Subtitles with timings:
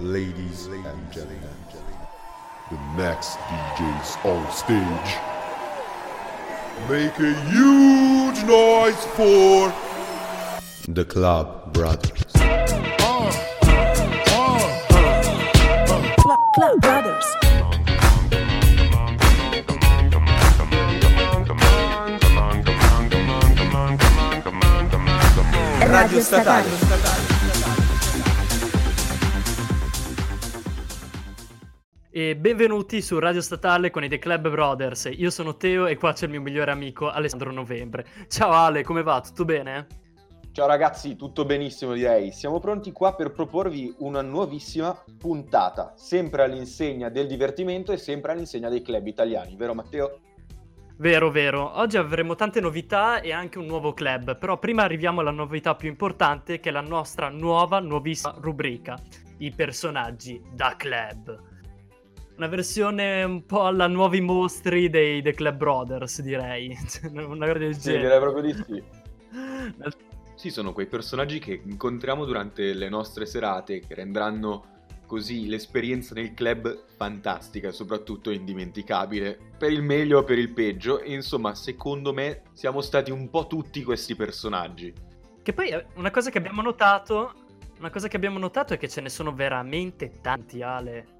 [0.00, 1.40] Ladies and gentlemen,
[2.70, 5.18] the next DJ's on stage.
[6.88, 9.72] Make a huge noise for
[10.86, 12.22] the Club Brothers.
[16.16, 17.26] Club, Club Brothers.
[25.90, 27.17] Radio Statale.
[32.18, 35.08] E benvenuti su Radio Statale con i The Club Brothers.
[35.14, 38.04] Io sono Teo e qua c'è il mio migliore amico Alessandro Novembre.
[38.26, 39.20] Ciao Ale, come va?
[39.20, 39.86] Tutto bene?
[40.50, 42.32] Ciao ragazzi, tutto benissimo direi.
[42.32, 48.68] Siamo pronti qua per proporvi una nuovissima puntata, sempre all'insegna del divertimento e sempre all'insegna
[48.68, 50.18] dei club italiani, vero Matteo?
[50.96, 51.78] Vero, vero.
[51.78, 55.88] Oggi avremo tante novità e anche un nuovo club, però prima arriviamo alla novità più
[55.88, 59.00] importante che è la nostra nuova, nuovissima rubrica,
[59.36, 61.46] i personaggi da club.
[62.38, 66.72] Una versione un po' alla nuovi mostri dei The Club Brothers, direi.
[67.12, 68.82] Una cosa del Sì, direi proprio di sì.
[70.36, 76.32] Sì, sono quei personaggi che incontriamo durante le nostre serate che renderanno così l'esperienza nel
[76.32, 81.00] club fantastica, soprattutto indimenticabile, per il meglio o per il peggio.
[81.00, 84.94] E insomma, secondo me siamo stati un po' tutti questi personaggi.
[85.42, 87.32] Che poi eh, una cosa che abbiamo notato,
[87.80, 91.16] una cosa che abbiamo notato è che ce ne sono veramente tanti, Ale.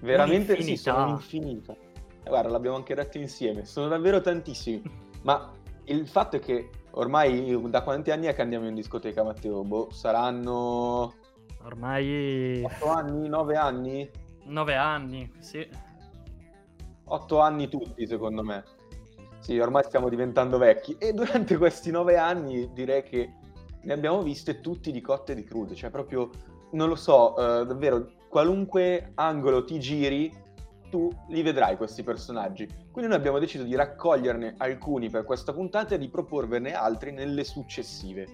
[0.00, 0.92] Veramente sì, Un'infinità.
[0.92, 1.72] sono un'infinita.
[1.72, 4.82] Eh, guarda, l'abbiamo anche detto insieme, sono davvero tantissimi.
[5.22, 5.52] Ma
[5.84, 9.62] il fatto è che ormai da quanti anni è che andiamo in discoteca, Matteo?
[9.62, 11.14] Boh, saranno
[11.64, 14.10] Ormai 8 anni, 9 anni?
[14.44, 15.66] nove anni, sì.
[17.08, 18.64] 8 anni tutti, secondo me.
[19.40, 20.96] Sì, ormai stiamo diventando vecchi.
[20.98, 23.32] E durante questi 9 anni direi che
[23.82, 25.74] ne abbiamo viste tutti di cotte e di crude.
[25.74, 26.30] Cioè, proprio,
[26.72, 30.30] non lo so, eh, davvero, qualunque angolo ti giri,
[30.90, 32.68] tu li vedrai questi personaggi.
[32.92, 37.44] Quindi noi abbiamo deciso di raccoglierne alcuni per questa puntata e di proporverne altri nelle
[37.44, 38.26] successive,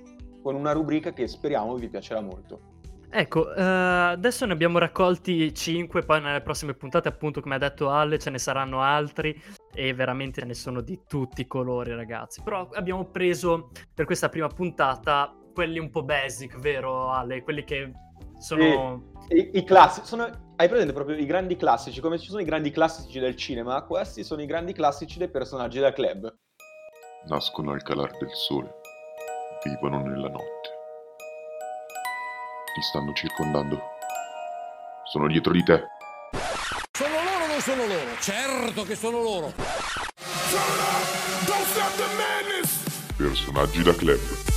[0.43, 2.81] con una rubrica che speriamo vi piacerà molto.
[3.09, 7.89] Ecco, eh, adesso ne abbiamo raccolti 5, poi nelle prossime puntate, appunto, come ha detto
[7.89, 9.41] Ale, ce ne saranno altri
[9.73, 12.43] e veramente ce ne sono di tutti i colori, ragazzi.
[12.43, 17.45] Però abbiamo preso per questa prima puntata quelli un po' basic, vero Ale?
[17.45, 17.93] Quelli che
[18.41, 19.12] sono...
[19.33, 20.25] I, i classici sono,
[20.57, 24.25] hai presente proprio i grandi classici, come ci sono i grandi classici del cinema, questi
[24.25, 26.37] sono i grandi classici dei personaggi da club.
[27.29, 28.75] Nascono al calar del sole,
[29.65, 30.71] vivono nella notte.
[32.75, 33.79] Ti stanno circondando.
[35.05, 35.83] Sono dietro di te.
[36.91, 38.17] Sono loro o non sono loro?
[38.21, 39.53] Certo che sono loro.
[43.17, 44.52] Personaggi da club.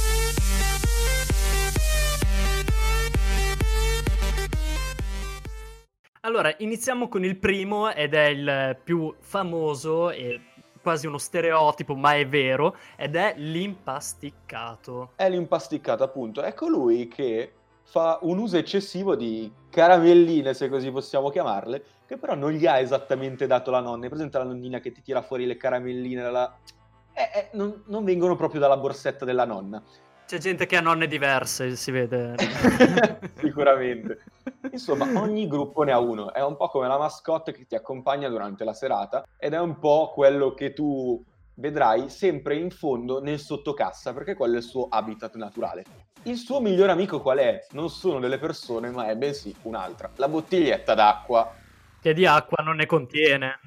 [6.26, 10.42] Allora, iniziamo con il primo ed è il più famoso e
[10.82, 15.12] quasi uno stereotipo, ma è vero, ed è l'impasticcato.
[15.18, 16.42] È l'impasticcato, appunto.
[16.42, 17.54] È colui che
[17.84, 22.80] fa un uso eccessivo di caramelline, se così possiamo chiamarle, che però non gli ha
[22.80, 24.08] esattamente dato la nonna.
[24.08, 26.58] È presente la nonnina che ti tira fuori le caramelline dalla...
[27.14, 29.84] Eh, eh, non, non vengono proprio dalla borsetta della nonna.
[30.28, 32.34] C'è gente che ha nonne diverse, si vede.
[33.38, 34.24] Sicuramente.
[34.72, 36.34] Insomma, ogni gruppo ne ha uno.
[36.34, 39.78] È un po' come la mascotte che ti accompagna durante la serata ed è un
[39.78, 41.24] po' quello che tu
[41.56, 45.84] vedrai sempre in fondo nel sottocassa, perché quello è il suo habitat naturale.
[46.24, 47.68] Il suo migliore amico qual è?
[47.74, 50.10] Non sono delle persone, ma è bensì un'altra.
[50.16, 51.54] La bottiglietta d'acqua.
[52.02, 53.60] che di acqua non ne contiene.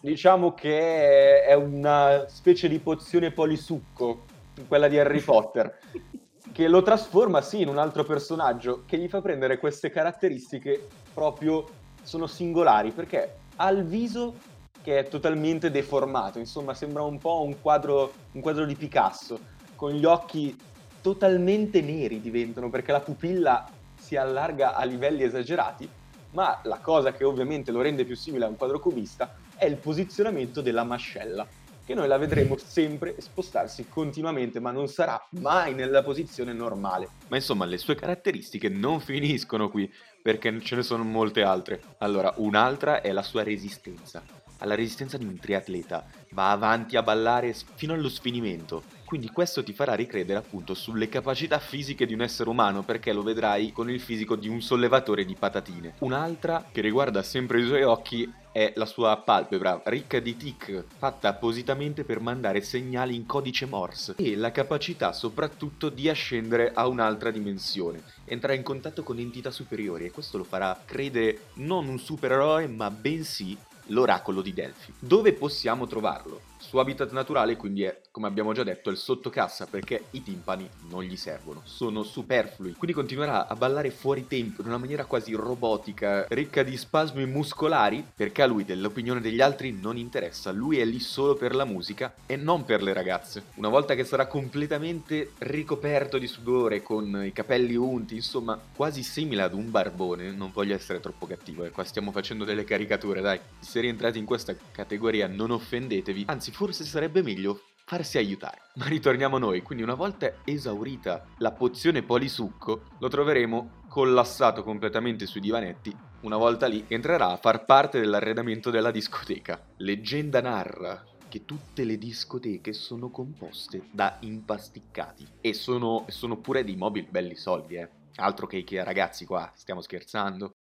[0.00, 4.24] Diciamo che è una specie di pozione polisucco,
[4.66, 5.78] quella di Harry Potter,
[6.52, 11.66] che lo trasforma sì in un altro personaggio che gli fa prendere queste caratteristiche proprio
[12.02, 14.34] sono singolari perché ha il viso
[14.82, 19.38] che è totalmente deformato, insomma sembra un po' un quadro, un quadro di Picasso,
[19.74, 20.56] con gli occhi
[21.00, 23.68] totalmente neri diventano perché la pupilla
[23.98, 25.88] si allarga a livelli esagerati,
[26.30, 29.76] ma la cosa che ovviamente lo rende più simile a un quadro cubista è il
[29.76, 31.46] posizionamento della mascella,
[31.86, 37.08] che noi la vedremo sempre spostarsi continuamente, ma non sarà mai nella posizione normale.
[37.28, 39.88] Ma insomma, le sue caratteristiche non finiscono qui,
[40.20, 41.80] perché ce ne sono molte altre.
[41.98, 44.20] Allora, un'altra è la sua resistenza.
[44.58, 48.82] Ha la resistenza di un triatleta, va avanti a ballare fino allo sfinimento.
[49.04, 53.22] Quindi questo ti farà ricredere appunto sulle capacità fisiche di un essere umano, perché lo
[53.22, 55.94] vedrai con il fisico di un sollevatore di patatine.
[56.00, 61.28] Un'altra, che riguarda sempre i suoi occhi, è la sua palpebra ricca di tic, fatta
[61.28, 67.30] appositamente per mandare segnali in codice Morse e la capacità soprattutto di ascendere a un'altra
[67.30, 72.66] dimensione, entrare in contatto con entità superiori e questo lo farà credere non un supereroe
[72.66, 73.54] ma bensì
[73.88, 74.90] l'oracolo di Delphi.
[74.98, 76.40] Dove possiamo trovarlo?
[76.66, 81.04] Suo habitat naturale quindi è, come abbiamo già detto, il sottocassa perché i timpani non
[81.04, 82.72] gli servono, sono superflui.
[82.72, 88.04] Quindi continuerà a ballare fuori tempo in una maniera quasi robotica, ricca di spasmi muscolari,
[88.16, 92.14] perché a lui dell'opinione degli altri non interessa, lui è lì solo per la musica
[92.26, 93.44] e non per le ragazze.
[93.54, 99.42] Una volta che sarà completamente ricoperto di sudore, con i capelli unti, insomma, quasi simile
[99.42, 103.38] ad un barbone, non voglio essere troppo cattivo, eh, qua stiamo facendo delle caricature, dai.
[103.60, 108.62] Se rientrate in questa categoria non offendetevi, anzi forse sarebbe meglio farsi aiutare.
[108.76, 115.26] Ma ritorniamo a noi, quindi una volta esaurita la pozione polisucco, lo troveremo collassato completamente
[115.26, 115.94] sui divanetti.
[116.22, 119.62] Una volta lì entrerà a far parte dell'arredamento della discoteca.
[119.76, 126.76] Leggenda narra che tutte le discoteche sono composte da impasticcati e sono, sono pure dei
[126.76, 127.88] mobili belli soldi, eh.
[128.16, 130.54] Altro che Ikea ragazzi qua, stiamo scherzando.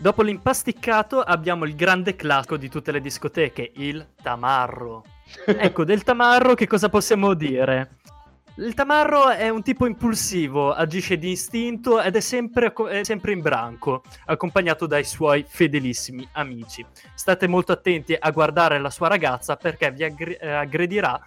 [0.00, 5.04] Dopo l'impasticcato abbiamo il grande classico di tutte le discoteche, il tamarro.
[5.44, 7.98] Ecco, del tamarro che cosa possiamo dire?
[8.56, 13.42] Il tamarro è un tipo impulsivo, agisce di istinto ed è sempre, è sempre, in
[13.42, 16.84] branco, accompagnato dai suoi fedelissimi amici.
[17.14, 21.20] State molto attenti a guardare la sua ragazza perché vi eh, aggredirà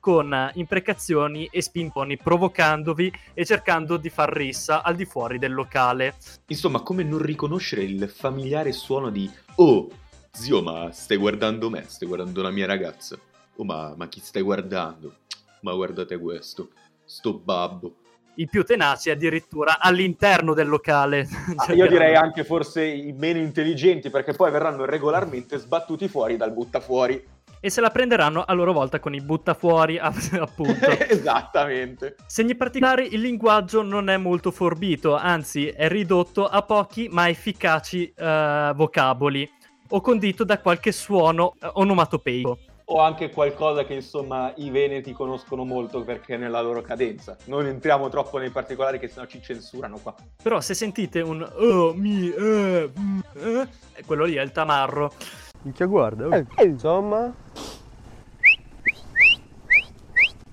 [0.00, 6.14] con imprecazioni e spimponi, provocandovi e cercando di far rissa al di fuori del locale.
[6.46, 9.88] Insomma, come non riconoscere il familiare suono di Oh,
[10.32, 11.84] zio, ma stai guardando me?
[11.86, 13.18] Stai guardando la mia ragazza?
[13.56, 15.16] Oh, ma, ma chi stai guardando?
[15.60, 16.70] Ma guardate questo,
[17.04, 17.96] sto babbo.
[18.36, 21.28] I più tenaci addirittura all'interno del locale.
[21.56, 26.52] Ah, io direi anche forse i meno intelligenti perché poi verranno regolarmente sbattuti fuori dal
[26.52, 27.22] buttafuori
[27.60, 30.88] e se la prenderanno a loro volta con i buttafuori, appunto.
[31.08, 32.16] Esattamente.
[32.26, 38.14] Segni particolari, il linguaggio non è molto forbito, anzi è ridotto a pochi ma efficaci
[38.16, 39.48] uh, vocaboli,
[39.88, 42.58] o condito da qualche suono uh, onomatopeico.
[42.92, 47.36] O anche qualcosa che insomma i veneti conoscono molto perché è nella loro cadenza.
[47.44, 50.12] Non entriamo troppo nei particolari che sennò ci censurano qua.
[50.42, 53.68] Però se sentite un oh, mi, eh, mm, eh,
[54.04, 55.12] quello lì è il tamarro.
[55.62, 56.34] Minchia guarda, oh.
[56.34, 57.26] eh, insomma.
[57.26, 58.50] Eh, eh,
[59.12, 60.49] eh, eh, eh, eh, eh.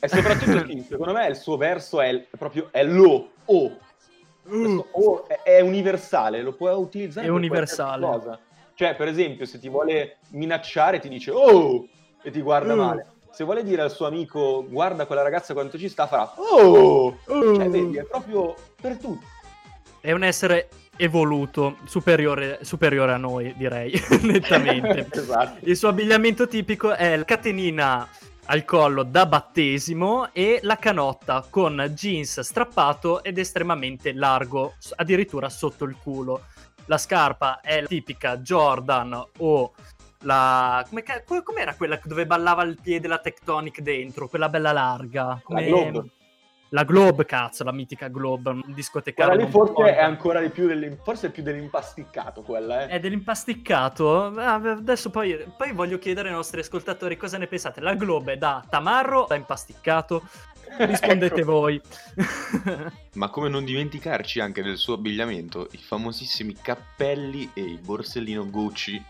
[0.00, 3.76] E soprattutto sì, secondo me il suo verso è il- proprio è lo, o.
[4.44, 8.00] Questo o è, è universale, lo puoi utilizzare È per universale.
[8.06, 8.38] qualsiasi cosa.
[8.74, 11.86] Cioè, per esempio, se ti vuole minacciare ti dice oh
[12.22, 12.76] e ti guarda Oh.
[12.76, 13.06] male.
[13.30, 17.16] Se vuole dire al suo amico guarda quella ragazza quanto ci sta, farà oh.
[17.26, 19.24] Cioè, vedi, è proprio per tutti.
[20.00, 23.92] È un essere evoluto, superiore, superiore a noi, direi,
[24.22, 25.08] nettamente.
[25.12, 25.58] esatto.
[25.68, 28.08] Il suo abbigliamento tipico è la catenina
[28.46, 35.84] al collo da battesimo e la canotta con jeans strappato ed estremamente largo, addirittura sotto
[35.84, 36.46] il culo.
[36.86, 39.72] La scarpa è la tipica Jordan o
[40.20, 40.84] la...
[40.88, 44.28] Come com'era quella dove ballava il piede la Tectonic dentro?
[44.28, 45.40] Quella bella larga.
[45.42, 45.64] Come...
[45.64, 46.04] Globe.
[46.74, 49.34] La Globe, cazzo, la mitica Globe, un discotecario.
[49.34, 52.86] Quella lì forse è ancora di più dell'im- forse è più dell'impasticcato quella, eh.
[52.88, 54.34] È dell'impasticcato.
[54.38, 57.80] Ah, Adesso poi, poi voglio chiedere ai nostri ascoltatori cosa ne pensate.
[57.82, 60.22] La Globe è da tamarro, da impasticcato?
[60.78, 61.50] Rispondete Ecco.
[61.50, 61.78] voi.
[63.14, 69.02] Ma come non dimenticarci anche del suo abbigliamento, i famosissimi cappelli e il borsellino Gucci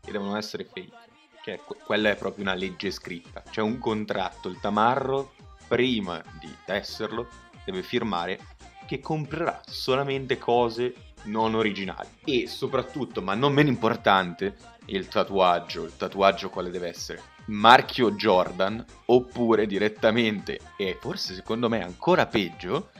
[0.00, 0.96] che devono essere fake.
[1.42, 3.42] Che que- quella è proprio una legge scritta.
[3.50, 5.32] C'è un contratto, il tamarro,
[5.70, 7.28] prima di esserlo,
[7.64, 8.40] deve firmare
[8.88, 12.08] che comprerà solamente cose non originali.
[12.24, 15.84] E soprattutto, ma non meno importante, il tatuaggio.
[15.84, 17.22] Il tatuaggio quale deve essere?
[17.46, 22.90] Marchio Jordan, oppure direttamente, e forse secondo me ancora peggio,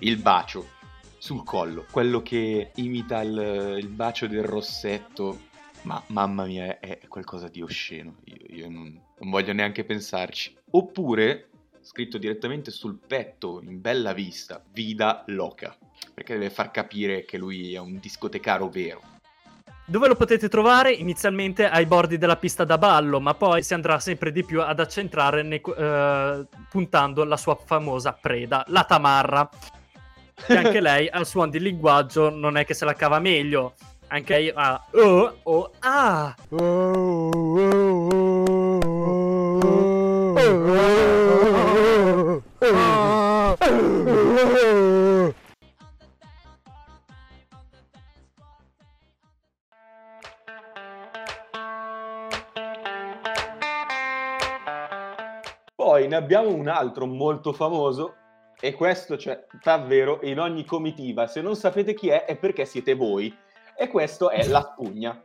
[0.00, 0.68] il bacio
[1.16, 5.46] sul collo, quello che imita il, il bacio del rossetto.
[5.82, 8.16] Ma mamma mia, è, qualcosa di osceno.
[8.24, 10.54] Io, io non, non voglio neanche pensarci.
[10.72, 11.48] Oppure,
[11.88, 15.74] scritto direttamente sul petto, in bella vista, Vida Loca.
[16.12, 19.00] Perché deve far capire che lui è un discotecaro vero.
[19.86, 20.92] Dove lo potete trovare?
[20.92, 24.80] Inizialmente ai bordi della pista da ballo, ma poi si andrà sempre di più ad
[24.80, 29.48] accentrare nei- eh, puntando la sua famosa preda, la tamarra.
[30.34, 33.72] che anche lei al suon di linguaggio non è che se la cava meglio.
[34.08, 36.34] Anche lei ha oh o ah.
[55.74, 58.14] Poi ne abbiamo un altro molto famoso
[58.60, 61.28] e questo c'è davvero in ogni comitiva.
[61.28, 63.32] Se non sapete chi è è perché siete voi.
[63.76, 65.22] E questo è la spugna.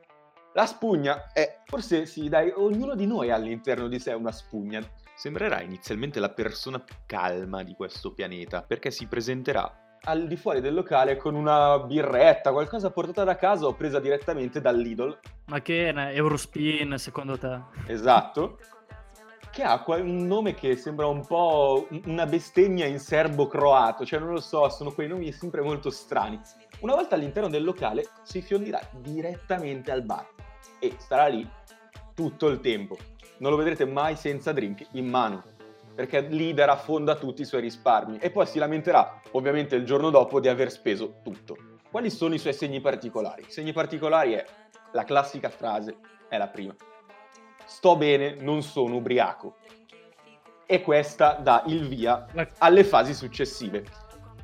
[0.54, 4.80] La spugna è, forse sì, dai, ognuno di noi ha all'interno di sé una spugna.
[5.16, 10.60] Sembrerà inizialmente la persona più calma di questo pianeta, perché si presenterà Al di fuori
[10.60, 15.18] del locale con una birretta, qualcosa portata da casa o presa direttamente dall'Idol.
[15.46, 17.62] Ma che è Eurospin secondo te?
[17.88, 18.60] Esatto.
[19.50, 24.32] Che ha un nome che sembra un po' un- una bestemmia in serbo-croato, cioè non
[24.34, 26.42] lo so, sono quei nomi sempre molto strani.
[26.80, 30.28] Una volta all'interno del locale si fiondirà direttamente al bar
[30.80, 31.48] e starà lì
[32.14, 32.98] tutto il tempo.
[33.44, 35.44] Non lo vedrete mai senza drink in mano,
[35.94, 40.10] perché lì darà fondo tutti i suoi risparmi e poi si lamenterà, ovviamente il giorno
[40.10, 41.58] dopo, di aver speso tutto.
[41.92, 43.42] Quali sono i suoi segni particolari?
[43.42, 44.46] I segni particolari è
[44.94, 45.98] la classica frase,
[46.30, 46.74] è la prima.
[47.66, 49.58] Sto bene, non sono ubriaco.
[50.66, 52.26] E questa dà il via
[52.60, 53.84] alle fasi successive.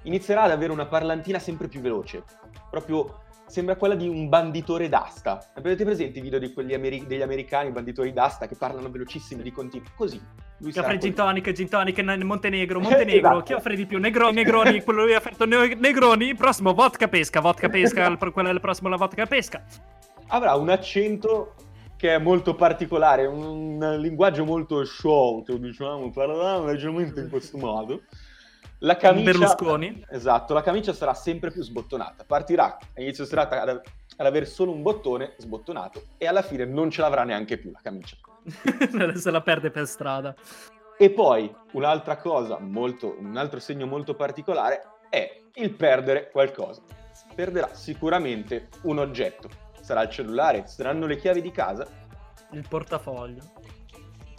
[0.03, 2.25] Inizierà ad avere una parlantina sempre più veloce,
[2.69, 5.51] proprio sembra quella di un banditore d'asta.
[5.55, 9.51] Avete presente i video di quelli ameri- degli americani banditori d'asta che parlano velocissimi di
[9.51, 9.89] continuo?
[9.95, 10.21] Così.
[10.59, 13.29] Lui sarà offre gin tonic, gin tonic, Montenegro, Montenegro.
[13.29, 13.43] Esatto.
[13.43, 13.99] Chi offre di più?
[13.99, 16.35] Negroni, Negroni, quello lui ha offerto ne- Negroni.
[16.35, 19.63] Prossimo, vodka pesca, vodka pesca, il pro- quello è il prossimo la vodka pesca.
[20.27, 21.55] Avrà un accento
[21.97, 23.43] che è molto particolare, un,
[23.81, 28.03] un linguaggio molto sciolto, diciamo, parlerà leggermente in questo modo.
[28.79, 29.31] La camicia...
[29.31, 30.05] Berlusconi.
[30.09, 32.23] Esatto, la camicia sarà sempre più sbottonata.
[32.25, 36.89] Partirà a inizio serata ad, ad avere solo un bottone sbottonato e alla fine non
[36.89, 38.15] ce l'avrà neanche più la camicia.
[39.15, 40.33] Se la perde per strada.
[40.97, 46.81] E poi un'altra cosa, molto, un altro segno molto particolare è il perdere qualcosa.
[47.33, 49.49] Perderà sicuramente un oggetto.
[49.79, 51.87] Sarà il cellulare, saranno le chiavi di casa.
[52.51, 53.41] Il portafoglio.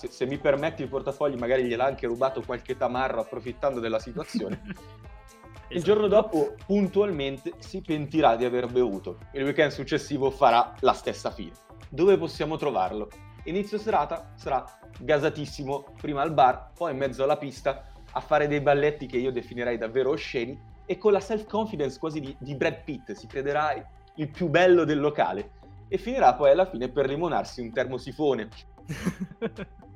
[0.01, 4.63] Se, se mi permetti il portafogli, magari gliel'ha anche rubato qualche tamarro approfittando della situazione.
[5.69, 5.93] Il Esatto.
[5.93, 9.19] giorno dopo, puntualmente, si pentirà di aver bevuto.
[9.35, 11.53] Il weekend successivo farà la stessa fine.
[11.91, 13.09] Dove possiamo trovarlo?
[13.45, 14.65] Inizio serata sarà
[14.99, 19.31] gasatissimo, prima al bar, poi in mezzo alla pista, a fare dei balletti che io
[19.31, 23.75] definirei davvero osceni, e con la self-confidence quasi di, di Brad Pitt, si crederà
[24.17, 25.51] il più bello del locale.
[25.89, 28.49] E finirà poi alla fine per limonarsi un termosifone.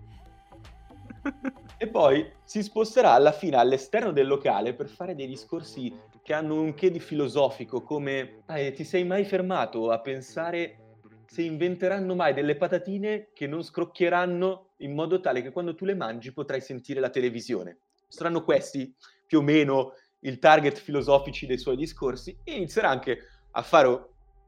[1.76, 6.60] E poi si sposterà alla fine all'esterno del locale per fare dei discorsi che hanno
[6.60, 10.78] un che di filosofico, come "Ah, ti sei mai fermato a pensare
[11.26, 15.94] se inventeranno mai delle patatine che non scrocchieranno in modo tale che quando tu le
[15.94, 17.80] mangi potrai sentire la televisione.
[18.08, 18.94] Saranno questi
[19.26, 23.18] più o meno il target filosofici dei suoi discorsi e inizierà anche
[23.50, 23.88] a fare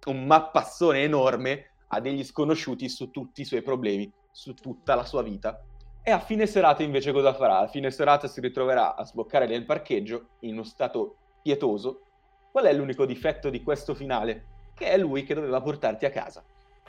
[0.06, 5.22] un mappazzone enorme a degli sconosciuti su tutti i suoi problemi, su tutta la sua
[5.22, 5.60] vita.
[6.08, 7.58] E a fine serata invece cosa farà?
[7.58, 12.02] A fine serata si ritroverà a sboccare nel parcheggio in uno stato pietoso.
[12.52, 14.44] Qual è l'unico difetto di questo finale?
[14.72, 16.44] Che è lui che doveva portarti a casa.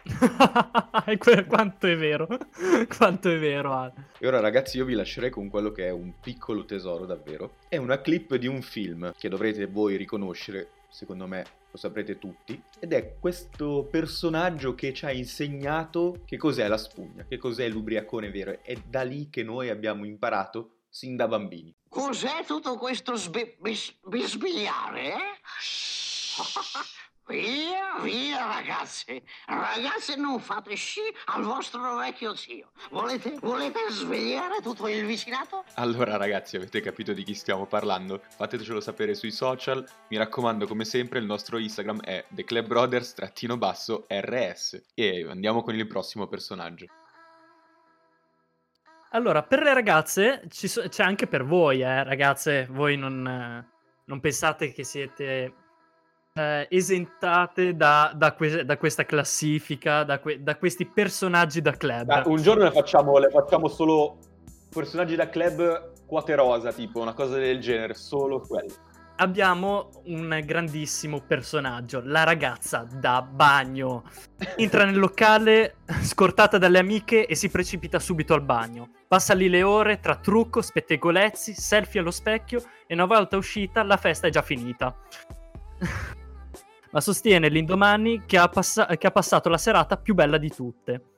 [1.48, 2.28] Quanto è vero?
[2.96, 3.94] Quanto è vero, Ale.
[4.20, 7.54] E ora ragazzi io vi lascerei con quello che è un piccolo tesoro davvero.
[7.70, 11.44] È una clip di un film che dovrete voi riconoscere, secondo me
[11.78, 12.62] lo saprete tutti.
[12.80, 18.32] Ed è questo personaggio che ci ha insegnato che cos'è la spugna, che cos'è l'ubriacone
[18.32, 18.60] vero.
[18.62, 21.74] È da lì che noi abbiamo imparato sin da bambini.
[21.88, 25.14] Cos'è tutto questo sbi- bis- bisbigliare?
[25.14, 25.40] eh?
[27.28, 29.22] Via, via ragazzi.
[29.46, 32.72] Ragazzi non fate sci al vostro vecchio zio.
[32.90, 35.66] Volete, volete svegliare tutto il vicinato?
[35.76, 38.22] Allora ragazzi avete capito di chi stiamo parlando?
[38.36, 39.84] Fatecelo sapere sui social.
[40.10, 44.84] Mi raccomando come sempre il nostro Instagram è theclubbrothers-rs.
[44.94, 46.86] E andiamo con il prossimo personaggio.
[49.12, 53.66] Allora, per le ragazze, ci so- c'è anche per voi, eh, ragazze, voi non, eh,
[54.06, 55.54] non pensate che siete
[56.38, 62.06] eh, esentate da, da que- da questa classifica, da, que- da questi personaggi da club.
[62.06, 64.18] Dai, un giorno le facciamo, le facciamo solo
[64.74, 68.74] personaggi da club quote rosa, tipo una cosa del genere, solo quelli.
[69.20, 74.04] abbiamo un grandissimo personaggio, la ragazza da bagno.
[74.58, 78.92] Entra nel locale scortata dalle amiche e si precipita subito al bagno.
[79.08, 83.98] Passa lì le ore tra trucco, spettegolezzi, selfie allo specchio e una volta uscita la
[83.98, 84.96] festa è già finita.
[86.98, 91.12] Ma sostiene l'indomani che ha, passa- che ha passato la serata più bella di tutte.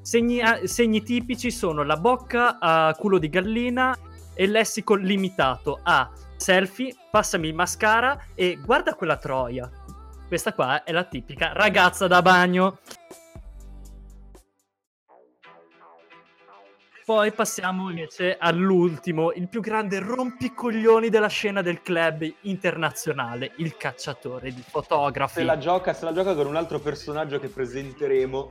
[0.00, 3.98] Segni, a- segni tipici sono la bocca a culo di gallina
[4.34, 9.68] e lessico limitato a selfie, passami il mascara e guarda quella troia.
[10.28, 12.78] Questa qua è la tipica ragazza da bagno.
[17.04, 24.54] Poi passiamo invece all'ultimo, il più grande rompicoglioni della scena del club internazionale, il cacciatore
[24.54, 25.34] di fotografi.
[25.34, 28.50] Se la, gioca, se la gioca con un altro personaggio che presenteremo,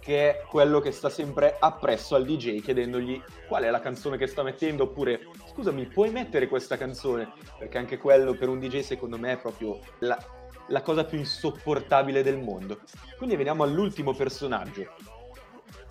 [0.00, 4.26] che è quello che sta sempre appresso al DJ chiedendogli qual è la canzone che
[4.26, 7.32] sta mettendo, oppure scusami, puoi mettere questa canzone?
[7.56, 10.18] Perché anche quello per un DJ secondo me è proprio la,
[10.66, 12.80] la cosa più insopportabile del mondo.
[13.16, 14.92] Quindi veniamo all'ultimo personaggio.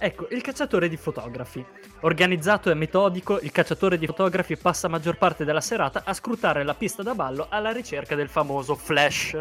[0.03, 1.63] Ecco, il cacciatore di fotografi.
[1.99, 6.73] Organizzato e metodico, il cacciatore di fotografi passa maggior parte della serata a scrutare la
[6.73, 9.37] pista da ballo alla ricerca del famoso flash.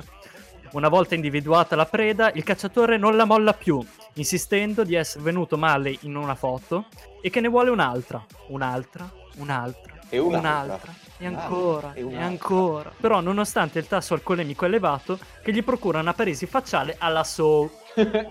[0.73, 3.83] Una volta individuata la preda, il cacciatore non la molla più,
[4.17, 6.85] insistendo di essere venuto male in una foto
[7.23, 10.39] e che ne vuole un'altra, un'altra, un'altra, E un'altra.
[10.51, 12.93] un'altra, e ancora, E e, ancora.
[13.01, 17.71] Però, nonostante il tasso alcolemico elevato, che gli procura una paresi facciale alla Soul.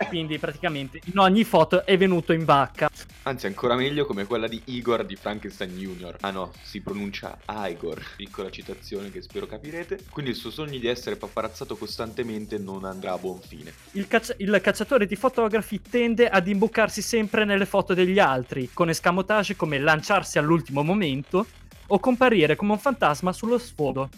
[0.08, 2.90] Quindi, praticamente, in ogni foto è venuto in vacca.
[3.24, 6.18] Anzi, ancora meglio come quella di Igor di Frankenstein Jr.
[6.22, 8.02] Ah no, si pronuncia Igor.
[8.16, 10.00] Piccola citazione che spero capirete.
[10.10, 13.74] Quindi il suo sogno di essere paparazzato costantemente non andrà a buon fine.
[13.92, 18.90] Il, caccia- il cacciatore di fotografi tende ad imbucarsi sempre nelle foto degli altri, con
[18.90, 21.46] escamotage come lanciarsi all'ultimo momento
[21.88, 24.10] o comparire come un fantasma sullo sfondo.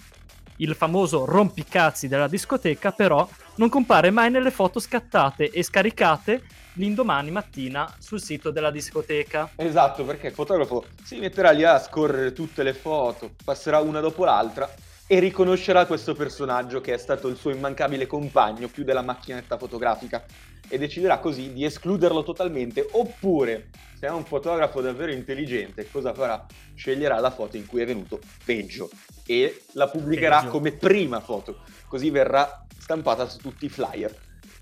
[0.57, 3.27] Il famoso rompicazzi della discoteca, però,
[3.61, 6.41] non compare mai nelle foto scattate e scaricate
[6.73, 9.51] l'indomani mattina sul sito della discoteca.
[9.55, 14.25] Esatto, perché il fotografo si metterà lì a scorrere tutte le foto, passerà una dopo
[14.25, 14.67] l'altra
[15.05, 20.25] e riconoscerà questo personaggio che è stato il suo immancabile compagno più della macchinetta fotografica
[20.67, 26.43] e deciderà così di escluderlo totalmente oppure se è un fotografo davvero intelligente cosa farà?
[26.73, 28.89] Sceglierà la foto in cui è venuto peggio
[29.23, 30.49] e la pubblicherà Peggio.
[30.49, 34.13] come prima foto, così verrà stampata su tutti i flyer.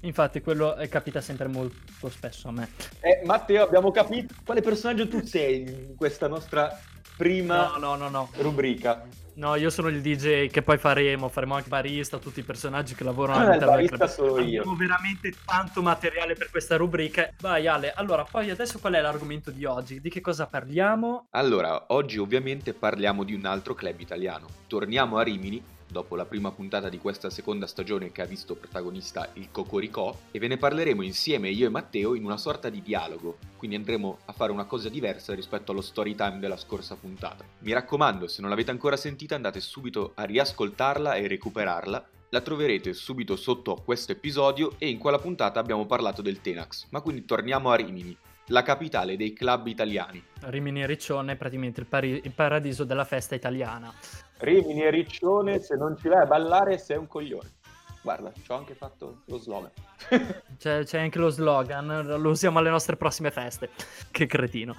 [0.02, 2.70] Infatti, quello eh, capita sempre molto spesso a me.
[3.02, 6.78] Eh, Matteo, abbiamo capito quale personaggio tu sei in questa nostra
[7.18, 8.30] prima No, no, no, no.
[8.38, 9.06] rubrica.
[9.34, 13.06] No, io sono il DJ che poi faremo, faremo anche barista, tutti i personaggi che
[13.06, 14.10] lavorano Ah, all'interno del barista club.
[14.10, 14.60] sono io.
[14.62, 17.30] Abbiamo veramente tanto materiale per questa rubrica.
[17.40, 20.02] Vai Ale, allora, poi adesso qual è l'argomento di oggi?
[20.02, 21.28] Di che cosa parliamo?
[21.32, 24.48] Allora, oggi ovviamente parliamo di un altro club italiano.
[24.68, 29.30] Torniamo a Rimini, dopo la prima puntata di questa seconda stagione che ha visto protagonista
[29.34, 33.38] il Cocoricò, e ve ne parleremo insieme io e Matteo in una sorta di dialogo,
[33.58, 37.46] quindi andremo a fare una cosa diversa rispetto allo story time della scorsa puntata.
[37.60, 42.94] Mi raccomando, se non l'avete ancora sentita andate subito a riascoltarla e recuperarla, la troverete
[42.94, 47.26] subito sotto a questo episodio e in quella puntata abbiamo parlato del Tenax, ma quindi
[47.26, 48.16] torniamo a Rimini,
[48.50, 50.24] la capitale dei club italiani.
[50.42, 53.92] Rimini e Riccione è praticamente il, pari- il paradiso della festa italiana.
[54.38, 57.58] Rimini e Riccione, se non ci vai a ballare sei un coglione.
[58.02, 59.72] Guarda, ci ho anche fatto lo slogan.
[60.58, 63.70] C'è, c'è anche lo slogan, lo usiamo alle nostre prossime feste.
[64.12, 64.76] Che cretino.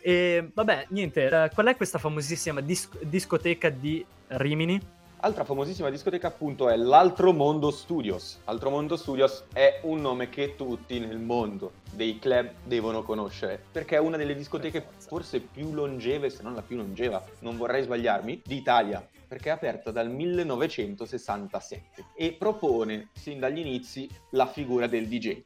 [0.00, 4.80] E vabbè, niente, eh, qual è questa famosissima dis- discoteca di Rimini?
[5.20, 8.38] Altra famosissima discoteca appunto è l'Altro Mondo Studios.
[8.44, 13.96] Altro Mondo Studios è un nome che tutti nel mondo dei club devono conoscere, perché
[13.96, 18.42] è una delle discoteche forse più longeve, se non la più longeva, non vorrei sbagliarmi,
[18.44, 25.42] d'Italia, perché è aperta dal 1967 e propone sin dagli inizi la figura del DJ.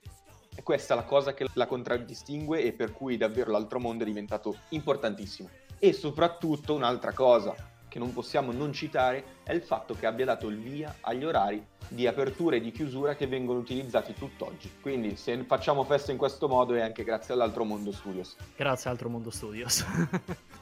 [0.55, 4.07] E questa è la cosa che la contraddistingue e per cui davvero l'altro mondo è
[4.07, 5.49] diventato importantissimo.
[5.79, 10.49] E soprattutto un'altra cosa che non possiamo non citare è il fatto che abbia dato
[10.49, 14.79] il via agli orari di apertura e di chiusura che vengono utilizzati tutt'oggi.
[14.81, 18.35] Quindi se facciamo festa in questo modo è anche grazie all'altro mondo studios.
[18.57, 19.85] Grazie Altro Mondo Studios.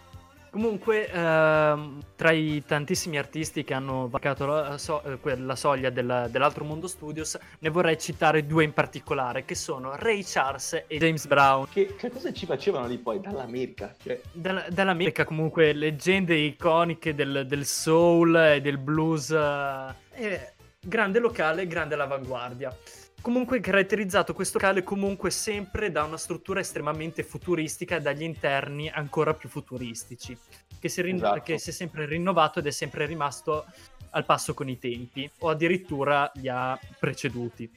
[0.50, 6.26] Comunque, ehm, tra i tantissimi artisti che hanno varcato la, so- eh, la soglia della-
[6.26, 11.26] dell'Altro Mondo Studios, ne vorrei citare due in particolare, che sono Ray Charles e James
[11.28, 11.68] Brown.
[11.70, 13.94] Che, che cosa ci facevano lì poi dall'America?
[14.02, 19.30] Cioè, Dalla- dall'America, comunque, leggende iconiche del, del soul e del blues.
[19.30, 22.76] eh, grande locale, grande all'avanguardia.
[23.20, 29.34] Comunque caratterizzato questo locale comunque sempre da una struttura estremamente futuristica e dagli interni ancora
[29.34, 30.36] più futuristici,
[30.78, 31.42] che si, rin- Esatto.
[31.42, 33.66] che si è sempre rinnovato ed è sempre rimasto
[34.10, 37.70] al passo con i tempi o addirittura li ha preceduti.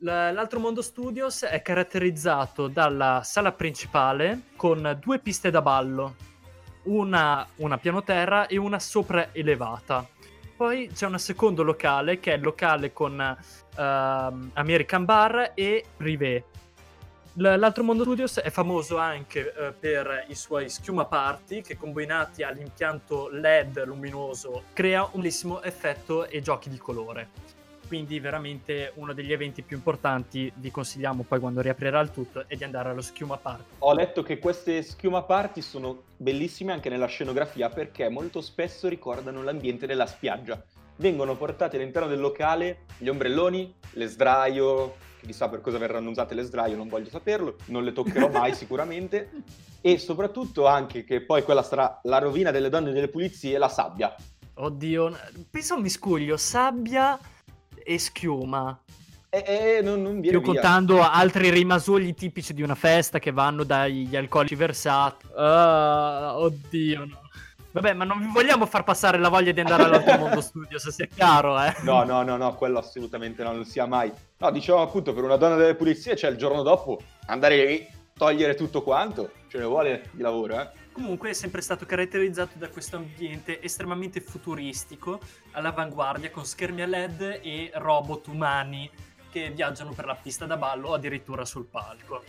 [0.00, 6.14] L'altro mondo studios è caratterizzato dalla sala principale con due piste da ballo,
[6.84, 10.06] una, una piano terra e una sopra elevata.
[10.56, 13.36] Poi c'è un secondo locale che è il locale con
[13.78, 16.44] ehm, American Bar e Privé.
[17.34, 22.42] L- L'altro mondo studios è famoso anche eh, per i suoi schiuma party che combinati
[22.42, 29.32] all'impianto LED luminoso crea un bellissimo effetto e giochi di colore quindi veramente uno degli
[29.32, 33.38] eventi più importanti vi consigliamo poi quando riaprirà il tutto è di andare allo Schiuma
[33.38, 38.88] Park Ho letto che queste schiuma party sono bellissime anche nella scenografia perché molto spesso
[38.88, 40.62] ricordano l'ambiente della spiaggia.
[40.98, 46.42] Vengono portati all'interno del locale gli ombrelloni, le sdraio, chissà per cosa verranno usate le
[46.42, 49.30] sdraio, non voglio saperlo, non le toccherò mai sicuramente,
[49.80, 54.14] e soprattutto anche che poi quella sarà la rovina delle donne delle pulizie, la sabbia.
[54.54, 55.16] oddio
[55.50, 57.18] penso a un miscuglio sabbia
[57.74, 58.76] e schiuma
[59.30, 59.44] E,
[59.78, 60.62] e non, non viene più via.
[60.62, 67.27] contando altri rimasugli tipici di una festa che vanno dagli alcolici versati Ah, oddio no.
[67.80, 70.90] Vabbè ma non vi vogliamo far passare la voglia di andare all'altro mondo studio se
[70.90, 74.12] sia chiaro eh No, no, no, no, quello assolutamente no, non sia mai.
[74.38, 78.54] No, diciamo appunto per una donna delle pulizie, cioè il giorno dopo andare lì, togliere
[78.54, 80.68] tutto quanto, ce ne vuole di lavoro, eh.
[80.92, 85.20] Comunque è sempre stato caratterizzato da questo ambiente estremamente futuristico,
[85.52, 88.90] all'avanguardia, con schermi a LED e robot umani
[89.30, 92.22] che viaggiano per la pista da ballo o addirittura sul palco.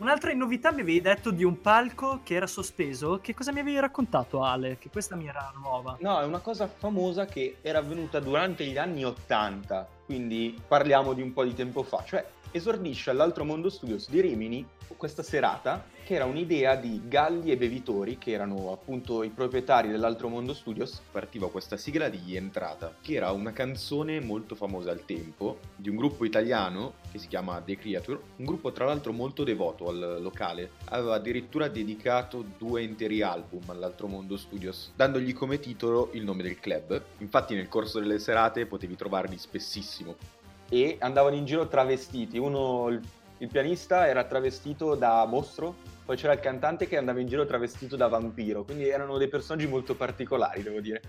[0.00, 3.18] Un'altra novità mi avevi detto di un palco che era sospeso.
[3.20, 4.78] Che cosa mi avevi raccontato, Ale?
[4.78, 5.98] Che questa mi era nuova.
[6.00, 11.20] No, è una cosa famosa che era avvenuta durante gli anni 80, quindi parliamo di
[11.20, 16.16] un po' di tempo fa, cioè esordisce all'Altro Mondo Studios di Rimini questa serata che
[16.16, 21.00] era un'idea di Galli e Bevitori, che erano appunto i proprietari dell'Altro Mondo Studios.
[21.12, 25.94] Partiva questa sigla di Entrata, che era una canzone molto famosa al tempo, di un
[25.94, 30.72] gruppo italiano che si chiama The Creature, un gruppo tra l'altro molto devoto al locale.
[30.86, 36.58] Aveva addirittura dedicato due interi album all'Altro Mondo Studios, dandogli come titolo il nome del
[36.58, 37.00] club.
[37.18, 40.39] Infatti nel corso delle serate potevi trovarli spessissimo.
[40.70, 42.38] E andavano in giro travestiti.
[42.38, 43.02] Uno, il,
[43.38, 47.94] il pianista, era travestito da mostro, poi c'era il cantante che andava in giro travestito
[47.94, 51.02] da vampiro, quindi erano dei personaggi molto particolari, devo dire.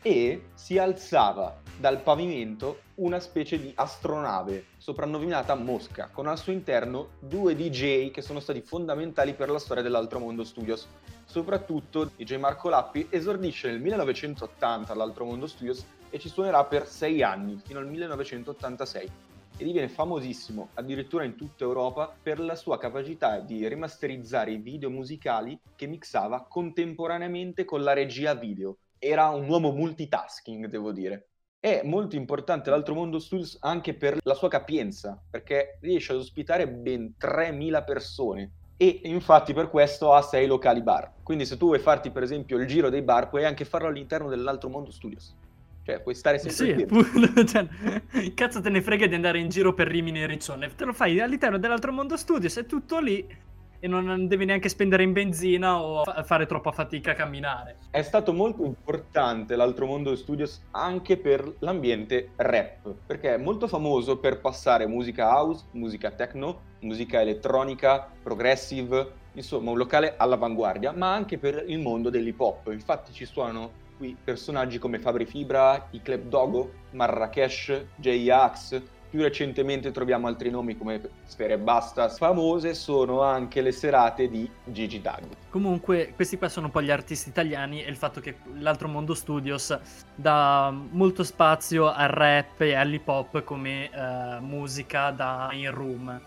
[0.00, 7.10] E si alzava dal pavimento una specie di astronave soprannominata Mosca, con al suo interno
[7.18, 10.86] due DJ che sono stati fondamentali per la storia dell'Altro Mondo Studios.
[11.24, 17.22] Soprattutto DJ Marco Lappi esordisce nel 1980 all'Altro Mondo Studios e ci suonerà per sei
[17.22, 19.10] anni, fino al 1986
[19.58, 24.88] e diviene famosissimo addirittura in tutta Europa per la sua capacità di rimasterizzare i video
[24.88, 28.78] musicali che mixava contemporaneamente con la regia video.
[28.98, 31.28] Era un uomo multitasking, devo dire.
[31.60, 36.68] È molto importante l'Altro Mondo Studios anche per la sua capienza, perché riesce ad ospitare
[36.68, 41.14] ben 3.000 persone e infatti per questo ha 6 locali bar.
[41.24, 44.28] Quindi se tu vuoi farti per esempio il giro dei bar, puoi anche farlo all'interno
[44.28, 45.34] dell'Altro Mondo Studios.
[45.88, 49.86] Cioè, puoi stare sempre Sì, cioè, cazzo te ne frega di andare in giro per
[49.86, 50.74] Rimini e Riccione.
[50.74, 53.26] Te lo fai all'interno dell'altro mondo studio, sei tutto lì
[53.80, 57.76] e non devi neanche spendere in benzina o fa- fare troppa fatica a camminare.
[57.90, 64.18] È stato molto importante l'Altro Mondo Studios anche per l'ambiente rap, perché è molto famoso
[64.18, 71.38] per passare musica house, musica techno, musica elettronica, progressive, insomma un locale all'avanguardia, ma anche
[71.38, 72.70] per il mondo dell'hip hop.
[72.72, 79.90] Infatti ci suonano qui personaggi come Fabri Fibra, i Club Dogo, Marrakesh, J-Ax, più recentemente
[79.90, 82.08] troviamo altri nomi come Sfere e Basta.
[82.08, 85.24] Famose sono anche le serate di Gigi Dag.
[85.50, 89.14] Comunque, questi qua sono un po' gli artisti italiani e il fatto che l'altro mondo
[89.14, 89.76] studios
[90.14, 96.20] dà molto spazio al rap e all'hip hop come eh, musica da in room.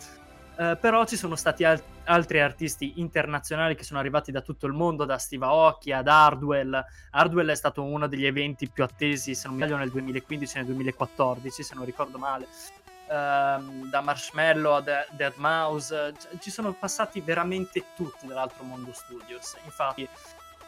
[0.57, 4.73] Eh, però ci sono stati al- altri artisti internazionali che sono arrivati da tutto il
[4.73, 6.83] mondo, da Steve Aoki ad Hardwell.
[7.11, 10.59] Hardwell è stato uno degli eventi più attesi, se non mi sbaglio, nel 2015 e
[10.59, 12.47] nel 2014, se non ricordo male.
[13.09, 18.91] Ehm, da Marshmallow a De- Dead Mouse, c- ci sono passati veramente tutti dall'altro mondo
[18.93, 19.55] studios.
[19.65, 20.07] Infatti,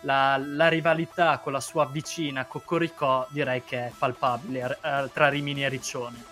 [0.01, 5.63] la, la rivalità con la sua vicina Coccoricò direi che è palpabile eh, tra Rimini
[5.63, 6.31] e Riccione.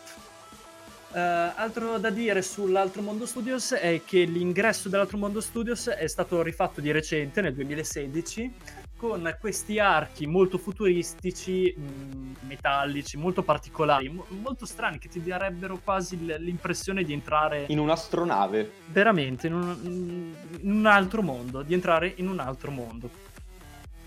[1.14, 6.42] Eh, altro da dire sull'Altro Mondo Studios è che l'ingresso dell'Altro Mondo Studios è stato
[6.42, 8.54] rifatto di recente, nel 2016,
[8.96, 15.80] con questi archi molto futuristici, mh, metallici, molto particolari, mo- molto strani, che ti darebbero
[15.84, 18.72] quasi l- l'impressione di entrare In un'astronave.
[18.88, 23.10] veramente in un, in un altro mondo, di entrare in un altro mondo.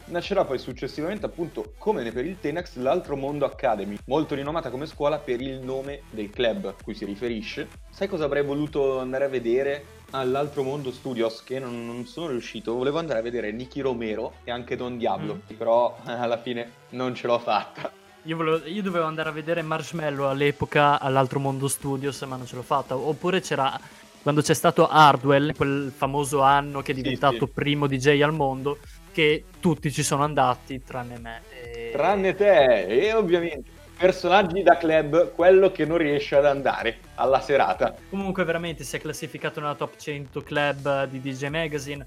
[0.07, 5.19] Nascerà poi successivamente, appunto, come per il Tenax, l'Altro Mondo Academy, molto rinomata come scuola
[5.19, 7.69] per il nome del club a cui si riferisce.
[7.91, 12.75] Sai cosa avrei voluto andare a vedere all'Altro Mondo Studios che non, non sono riuscito?
[12.75, 17.15] Volevo andare a vedere Nicky Romero e anche Don Diablo, però eh, alla fine non
[17.15, 17.91] ce l'ho fatta.
[18.25, 22.57] Io, volevo- io dovevo andare a vedere Marshmallow all'epoca all'Altro Mondo Studios, ma non ce
[22.57, 22.95] l'ho fatta.
[22.95, 23.79] Oppure c'era
[24.23, 27.53] quando c'è stato Hardwell, quel famoso anno che è Sì, diventato sì.
[27.53, 28.79] primo DJ al mondo,
[29.15, 31.43] che tutti ci sono andati tranne me.
[31.51, 37.41] E- Tranne te, e ovviamente personaggi da club, quello che non riesce ad andare alla
[37.41, 37.95] serata.
[38.11, 42.05] Comunque veramente si è classificato nella top 100 club di DJ Magazine.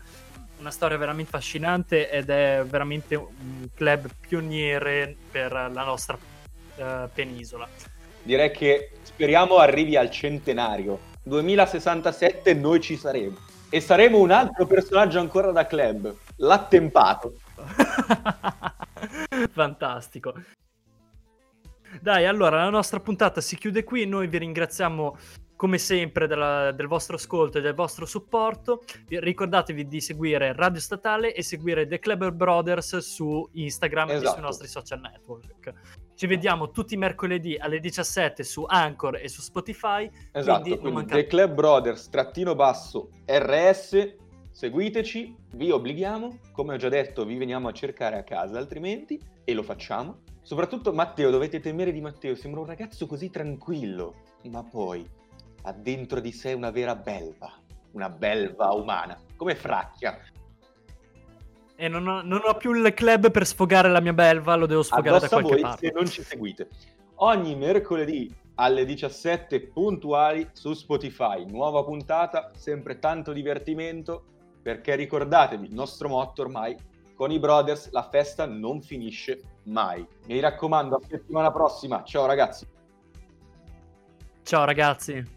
[0.60, 6.18] Una storia veramente affascinante ed è veramente un club pioniere per la nostra
[6.76, 7.68] eh, penisola.
[8.22, 11.00] Direi che speriamo arrivi al centenario.
[11.24, 13.38] 2067 noi ci saremo.
[13.70, 17.34] E saremo un altro personaggio ancora da club, l'attempato.
[19.52, 20.34] Fantastico.
[22.02, 24.06] Dai, allora la nostra puntata si chiude qui.
[24.06, 25.18] Noi vi ringraziamo
[25.56, 28.84] come sempre della- del vostro ascolto e del vostro supporto.
[29.08, 34.34] Vi- Ricordatevi di seguire Radio Statale e seguire The Clever Brothers su Instagram e Esatto.
[34.34, 35.74] sui nostri social network.
[36.14, 40.10] Ci vediamo tutti i mercoledì alle 17 su Anchor e su Spotify.
[40.32, 44.16] Esatto, Quindi quindi mancate- The Club Brothers, trattino basso, RS,
[44.58, 49.54] seguiteci, vi obblighiamo, come ho già detto vi veniamo a cercare a casa altrimenti, e
[49.54, 50.22] lo facciamo.
[50.42, 54.16] Soprattutto Matteo, dovete temere di Matteo, sembra un ragazzo così tranquillo,
[54.50, 55.08] ma poi
[55.62, 57.54] ha dentro di sé una vera belva,
[57.92, 60.18] una belva umana, come Fracchia.
[61.76, 64.82] E non ho, non ho più il club per sfogare la mia belva, lo devo
[64.82, 65.86] sfogare Addosso da qualche voi parte.
[65.86, 66.70] se non ci seguite.
[67.18, 71.46] Ogni mercoledì alle 17 puntuali su Spotify.
[71.46, 74.24] Nuova puntata, sempre tanto divertimento,
[74.68, 76.76] perché ricordatevi, il nostro motto ormai,
[77.16, 80.06] con i brothers la festa non finisce mai.
[80.26, 82.04] Mi raccomando, a settimana prossima.
[82.04, 82.68] Ciao ragazzi.
[84.44, 85.37] Ciao ragazzi.